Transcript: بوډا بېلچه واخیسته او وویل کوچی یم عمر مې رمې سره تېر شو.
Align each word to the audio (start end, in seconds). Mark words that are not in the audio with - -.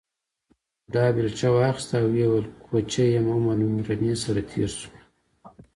بوډا 0.85 1.05
بېلچه 1.15 1.47
واخیسته 1.51 1.95
او 2.03 2.07
وویل 2.09 2.45
کوچی 2.65 3.05
یم 3.15 3.25
عمر 3.35 3.57
مې 3.73 3.81
رمې 3.89 4.13
سره 4.23 4.41
تېر 4.51 4.69
شو. 4.79 4.91